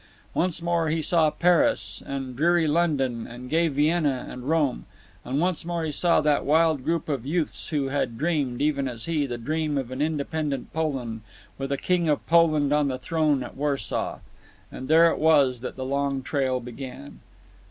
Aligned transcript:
Once 0.33 0.63
more 0.63 0.89
he 0.89 0.99
saw 0.99 1.29
Paris, 1.29 2.01
and 2.07 2.35
dreary 2.35 2.65
London, 2.67 3.27
and 3.27 3.51
gay 3.51 3.67
Vienna, 3.67 4.25
and 4.27 4.49
Rome. 4.49 4.85
And 5.23 5.39
once 5.39 5.63
more 5.63 5.83
he 5.83 5.91
saw 5.91 6.21
that 6.21 6.43
wild 6.43 6.83
group 6.83 7.07
of 7.07 7.23
youths 7.23 7.67
who 7.67 7.89
had 7.89 8.17
dreamed, 8.17 8.63
even 8.63 8.87
as 8.87 9.05
he, 9.05 9.27
the 9.27 9.37
dream 9.37 9.77
of 9.77 9.91
an 9.91 10.01
independent 10.01 10.73
Poland 10.73 11.21
with 11.59 11.71
a 11.71 11.77
king 11.77 12.09
of 12.09 12.25
Poland 12.25 12.73
on 12.73 12.87
the 12.87 12.97
throne 12.97 13.43
at 13.43 13.55
Warsaw. 13.55 14.15
Ah, 14.73 14.79
there 14.81 15.11
it 15.11 15.19
was 15.19 15.61
that 15.61 15.75
the 15.75 15.85
long 15.85 16.23
trail 16.23 16.59
began. 16.59 17.19